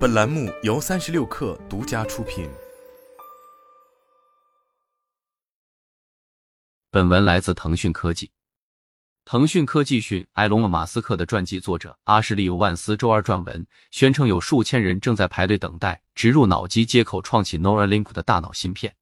[0.00, 2.48] 本栏目由三十六氪独家出品。
[6.90, 8.30] 本文来自腾讯科技。
[9.26, 18.96] 腾讯科技讯，埃隆·马斯克的传记作者阿什利·万斯周二撰文，宣称有数千人正在排队等待植入脑机接口创起 Neuralink 的大脑芯片。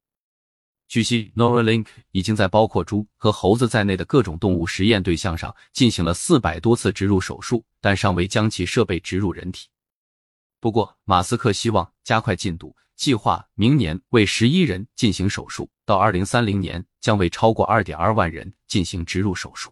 [0.89, 9.69] 据悉，Neuralink 已经在包括猪和猴子在内的各种动物实验对象上进行了四百多次植入手术，但尚未将其设备植入人体。
[10.59, 19.71] 不过，马斯克希望加快进度，计划明年为十一人进行手术，到二零三零年将为超过二点二万人进行植入手术。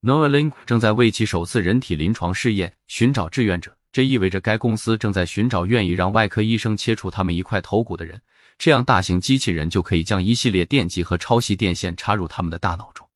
[0.00, 8.20] Neuralink 正在为其首次人体临床试验寻找志愿者，这意味着该公司正在寻找愿意让外科医生切除他们一块头骨的人，
[8.56, 13.06] 这样大型机器人就可以将一系列电极和超细电线插入他们的大脑中。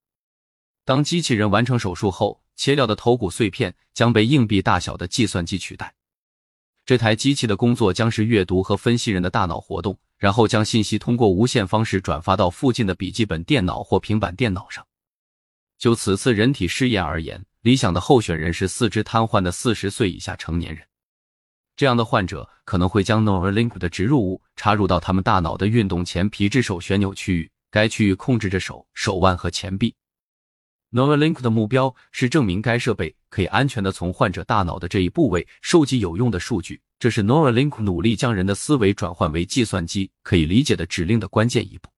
[0.85, 5.93] 当机器人完成手术后，切掉的头骨碎片将被硬币大小的计算机取代。
[6.87, 14.87] 这台机器的工作将是阅读和分析人的大脑活动，然后将信息通过无线方式转发到附近的笔记本电脑或平板电脑上。
[15.77, 20.81] 就此次人体试验而言，理想的候选人是四肢瘫痪的四十岁以下成年人。
[21.75, 29.93] 这样的患者可能会将 Neuralink 的植入物插入到他们大脑的运动前皮质手旋钮区域，该区域控制着手、手腕和前臂。
[30.97, 41.91] Neuralink 的目标是证明该设备可以安全的从患者大脑的这一部位收集有用的数据，这是 Neuralink 努力将人的思维转换为计算机可以理解的指令的关键一步。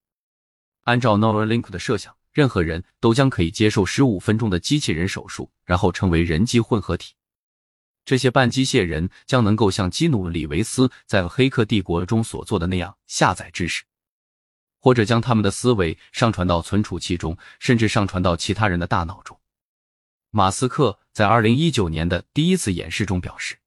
[0.83, 7.13] 按照 Neuralink 的设想，任何人都将可以接受十五分钟的机器人手术，然后成为人机混合体。
[8.03, 13.85] 这些半机械人将能够像基努·里维斯在《黑客帝国》中所做的那样下载知识。
[14.79, 19.39] 或者将他们的思维上传到存储器中，甚至上传到其他人的大脑中。
[20.31, 23.57] 马斯克在二零一九年的第一次演示中表示：“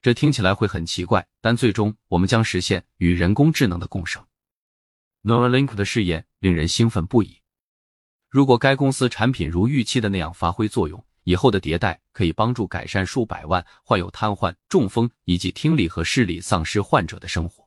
[0.00, 4.24] 这听起来会很奇怪，但最终我们将实现与人工智能的共生。”
[5.24, 7.40] Neuralink 的试验令人兴奋不已。
[8.28, 17.63] 如果该公司产品如预期的那样发挥作用，以后的迭代可以帮助改善数百万患有瘫痪、中风以及听力和视力丧失患者的生活。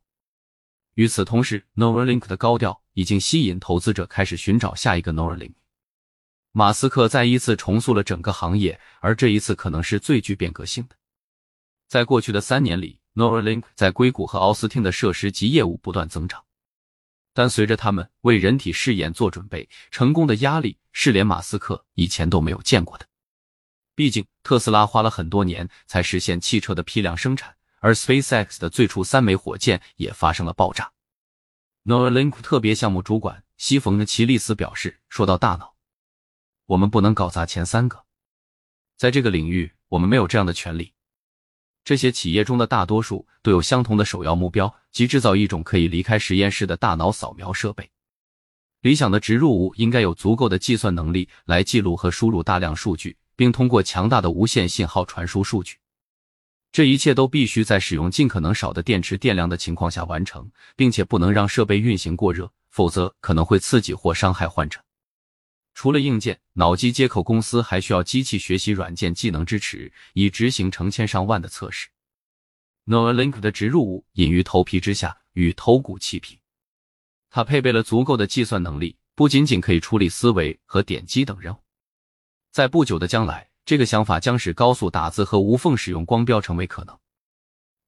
[0.98, 5.54] 与此同时，Neuralink 的高调已经吸引投资者开始寻找下一个 Neuralink。
[6.52, 10.96] 马斯克再一次重塑了整个行业，而这一次可能是最具变革性的。
[11.88, 16.44] 在过去的三年里，Neuralink 在硅谷和奥斯汀的设施及业务不断增长，
[17.32, 23.06] 但随着他们为人体试验做准备，成功的压力是连马斯克以前都没有见过的。
[23.94, 27.56] 毕竟，特斯拉花了很多年才实现汽车的批量生产。
[27.80, 30.92] 而 SpaceX 的最初三枚火箭也发生了爆炸。
[31.86, 35.76] Neuralink 特别项目主管西冯·奇利斯表示：“说到大脑，
[36.66, 38.04] 我们不能搞砸前三个。
[38.98, 40.94] 在这个领域，我们没有这样的权利。
[41.86, 47.90] 这些企业中的大多数都有相同的首要目标，即制造一种可以离开实验室的大脑扫描设备。
[48.82, 55.78] 理想的植入物应该有足够的计算能力来记录和输入大量数据，并通过强大的无线信号传输数据。”
[56.72, 64.80] 这一切都必须在使用尽可能少的电池电量的情况下完成，并且不能让设备运行过热，否则可能会刺激或伤害患者。
[65.74, 71.88] 除了硬件，脑机接口公司还需要机器学习软件技能支持，以执行成千上万的测试。
[72.86, 76.38] Neuralink 的植入物隐于头皮之下，与头骨齐平。
[77.30, 81.58] 它配备了足够的计算能力，不仅仅可以处理思维和点击等任务。
[82.52, 83.47] 在不久的将来。
[83.68, 86.98] 这个想法将使高速打字和无缝使用光标成为可能。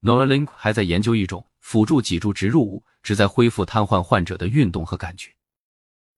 [0.02, 5.34] Neuralink 还在研究一种辅助脊柱植入物，旨在恢复瘫痪患者的运动和感觉。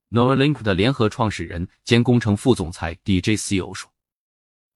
[0.10, 3.88] Neuralink 的联合创始人兼工程副总裁 DJ CEO 说：“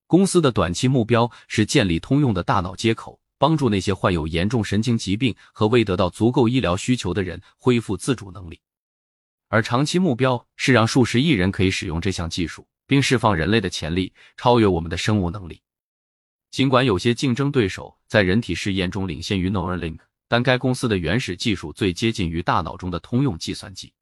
[0.06, 8.62] 公司的短期目标是建立通用的大脑接口，帮助那些患有严重神经疾病和未得到足够医疗需求的人恢复自主能力，
[9.47, 15.62] 而长期目标是让数十亿人可以使用这项技术。”并释放人类的潜力，超越我们的生物能力。
[16.51, 23.94] 尽管有些竞争对手在人体试验中领先于 Neuralink，但该公司的原始技术最接近于大脑中的通用计算机。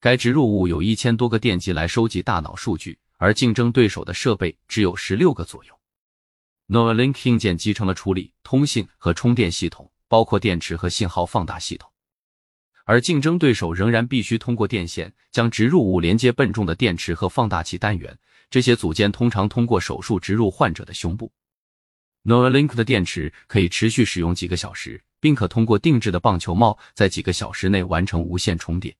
[0.00, 5.78] 该植入物有一千多个电极来收集大脑数据，而竞争对手的设备只有十六个左右。
[6.68, 11.90] Neuralink 硬件集成了处理、通信和充电系统，包括电池和信号放大系统。
[12.88, 18.18] 而竞争对手仍然必须通过电线将植入物连接笨重的电池和放大器单元，
[18.48, 21.30] 这些组件通常通过手术植入患者的胸部。
[22.24, 28.96] Neuralink 的电池可以持续使用几个小时，并可通过定制的棒球帽在几个小时内完成无线充电。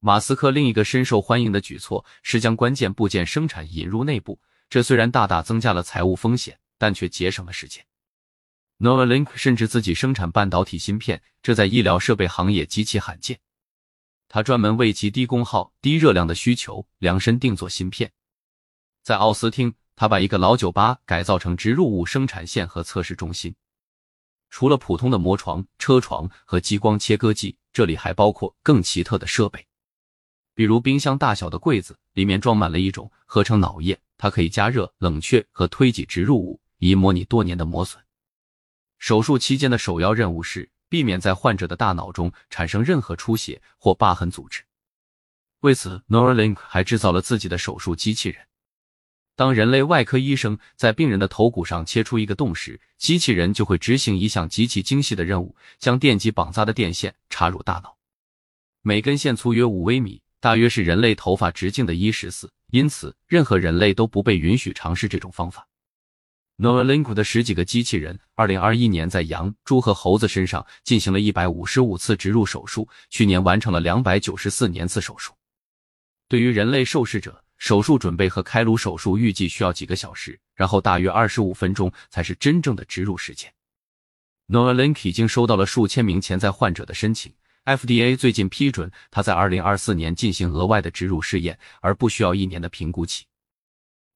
[0.00, 4.38] 马斯克另一个深受欢迎的举措是将关键部件生产引入内部，
[4.68, 7.82] 这虽然大大增加了财务风险，但却节省了时间。
[8.80, 13.38] NovaLink 甚至自己生产半导体芯片，这在医疗设备行业极其罕见。
[14.26, 18.10] 他专门为其低功耗、低热量的需求量身定做芯片。
[19.02, 23.54] 在奥斯汀，他把一个老酒吧改造成植入物生产线和测试中心。
[24.48, 29.66] 除了普通的磨床、车床和激光切割机，这里还包括更奇特的设备，
[30.54, 38.02] 比如冰箱大小的柜子，里面装满了一种合成脑液，它可以加热、冷却和推挤植入物，以模拟多年的磨损。
[39.10, 40.70] 手术期间的首要任务是。
[40.88, 44.64] 避免在患者的大脑中产生任何出血或疤痕组织。
[45.60, 48.44] 为此，Neuralink 还制造了自己的手术机器人。
[49.36, 57.96] 当人类外科医生在病人的头骨上切出一个洞时，机器人就会执行一项极其精细的任务：将电极绑扎的电线插入大脑。
[58.82, 65.68] 每根线粗约五微米，大约是人类头发直径的一十四，因此任何人类都不被允许尝试这种方法。
[66.60, 75.32] Neuralink 的十几个机器人，二零二一年在羊、猪和猴子身上进行了一百五十五次植入手术，去年完成了两百九十四年次手术。
[76.28, 83.50] 对于人类受试者，手术准备和开颅手术预计需要几个小时，然后大约二十五分钟才是真正的植入时间。
[84.48, 87.32] Neuralink 已经收到了数千名潜在患者的申请
[87.64, 93.24] ，FDA 最近批准他在二零二四年进行额外的植入试验，而不需要一年的评估期。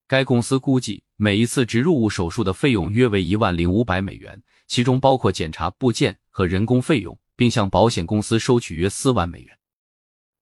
[0.07, 9.57] 该公司估计，每一次植入物手术的费用约为一万零五百美元，其中包括检查部件和人工费用，并向保险公司收取约四万美元。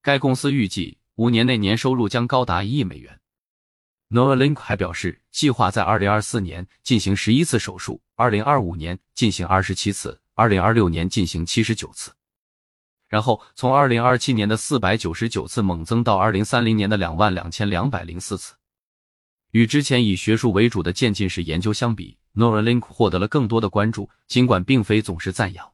[0.01, 3.19] 该公司预计五年内年收入将高达一亿美元。
[4.09, 12.11] Neuralink 还表示，计划在二零二四年进行十一次手术，二零二五年进行二十七次，二零二六年进行七十九次，
[13.07, 18.55] 然后从二零二七年的四百九十九次猛增到二零三零年的两万两千两百零四次。
[19.53, 25.71] 与之前以学术为主的渐进式研究相比，Neuralink 获得了更多的关注，尽管并非总是赞扬。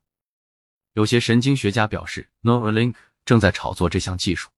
[0.95, 4.49] 有些神经学家表示，Neuralink 正在炒作这项技术。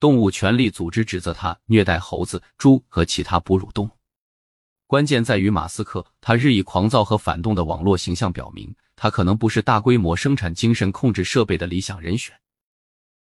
[0.00, 3.90] 动物权利组织指责他虐待猴子、猪和其他哺乳动物。
[4.88, 12.34] 关键在于马斯克，他日益狂躁和反动的网络形象表明，他可能不是大规模生产精神控制设备的理想人选。